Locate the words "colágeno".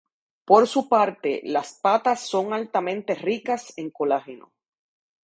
3.91-4.51